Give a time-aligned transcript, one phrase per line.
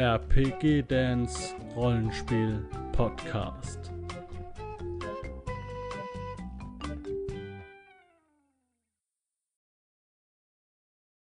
[0.00, 3.92] RPG Dance Rollenspiel Podcast.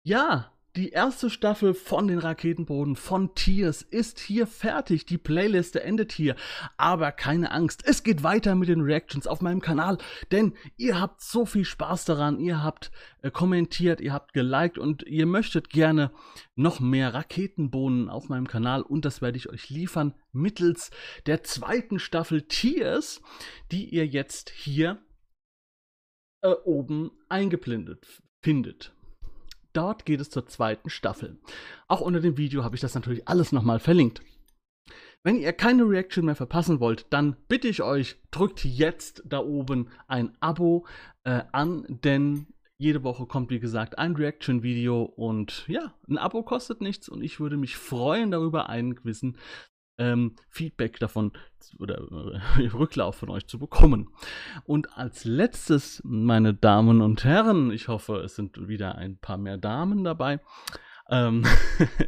[0.05, 5.05] Ja, die erste Staffel von den Raketenboden von Tiers ist hier fertig.
[5.05, 6.35] Die Playliste endet hier.
[6.77, 9.99] Aber keine Angst, es geht weiter mit den Reactions auf meinem Kanal,
[10.31, 12.39] denn ihr habt so viel Spaß daran.
[12.39, 12.91] Ihr habt
[13.21, 16.11] äh, kommentiert, ihr habt geliked und ihr möchtet gerne
[16.55, 20.89] noch mehr Raketenbohnen auf meinem Kanal und das werde ich euch liefern mittels
[21.27, 23.21] der zweiten Staffel Tiers,
[23.71, 25.03] die ihr jetzt hier
[26.41, 28.07] äh, oben eingeblendet
[28.41, 28.93] findet.
[29.73, 31.37] Dort geht es zur zweiten Staffel.
[31.87, 34.21] Auch unter dem Video habe ich das natürlich alles nochmal verlinkt.
[35.23, 39.89] Wenn ihr keine Reaction mehr verpassen wollt, dann bitte ich euch, drückt jetzt da oben
[40.07, 40.85] ein Abo
[41.23, 42.47] äh, an, denn
[42.77, 47.39] jede Woche kommt, wie gesagt, ein Reaction-Video und ja, ein Abo kostet nichts und ich
[47.39, 49.37] würde mich freuen, darüber einen gewissen
[49.97, 51.31] ähm, Feedback davon
[51.79, 51.99] oder
[52.57, 54.09] äh, Rücklauf von euch zu bekommen.
[54.65, 59.57] Und als letztes, meine Damen und Herren, ich hoffe, es sind wieder ein paar mehr
[59.57, 60.39] Damen dabei,
[61.09, 61.45] ähm,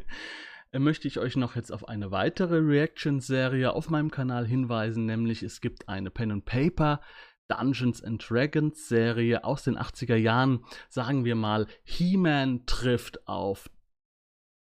[0.74, 5.62] möchte ich euch noch jetzt auf eine weitere Reaction-Serie auf meinem Kanal hinweisen, nämlich es
[5.62, 7.00] gibt eine Pen and Paper
[7.48, 13.70] Dungeons and Dragons Serie aus den 80er Jahren, sagen wir mal, He-Man trifft auf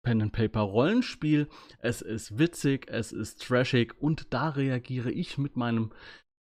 [0.07, 1.49] Pen and Paper Rollenspiel.
[1.79, 5.91] Es ist witzig, es ist trashig und da reagiere ich mit meinem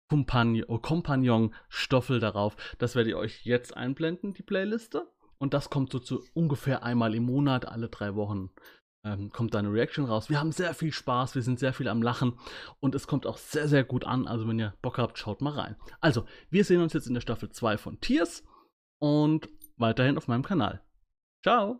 [0.08, 2.56] Kompagnon, oh, Kompagnon Stoffel darauf.
[2.78, 5.08] Das werde ich euch jetzt einblenden, die Playliste.
[5.40, 8.52] Und das kommt so zu ungefähr einmal im Monat, alle drei Wochen
[9.04, 10.30] ähm, kommt da eine Reaction raus.
[10.30, 12.38] Wir haben sehr viel Spaß, wir sind sehr viel am Lachen
[12.80, 14.28] und es kommt auch sehr, sehr gut an.
[14.28, 15.76] Also wenn ihr Bock habt, schaut mal rein.
[16.02, 18.44] Also, wir sehen uns jetzt in der Staffel 2 von Tears
[19.00, 20.84] und weiterhin auf meinem Kanal.
[21.44, 21.80] Ciao!